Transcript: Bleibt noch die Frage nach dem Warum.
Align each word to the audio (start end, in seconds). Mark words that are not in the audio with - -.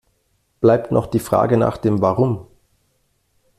Bleibt 0.61 0.91
noch 0.91 1.05
die 1.05 1.19
Frage 1.19 1.57
nach 1.57 1.77
dem 1.77 2.01
Warum. 2.01 2.47